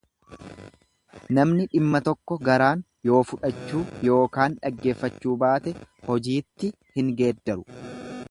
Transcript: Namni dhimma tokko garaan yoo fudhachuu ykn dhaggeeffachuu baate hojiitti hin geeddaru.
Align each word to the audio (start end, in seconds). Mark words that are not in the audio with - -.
Namni 1.37 1.65
dhimma 1.73 1.99
tokko 2.07 2.37
garaan 2.47 2.81
yoo 3.09 3.19
fudhachuu 3.33 3.83
ykn 4.15 4.57
dhaggeeffachuu 4.65 5.37
baate 5.45 5.77
hojiitti 6.09 6.73
hin 6.97 7.13
geeddaru. 7.21 7.69